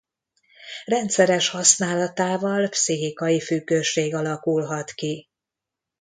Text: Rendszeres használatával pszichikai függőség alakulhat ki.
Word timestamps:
Rendszeres 0.85 1.49
használatával 1.49 2.67
pszichikai 2.69 3.39
függőség 3.39 4.15
alakulhat 4.15 4.91
ki. 4.91 5.29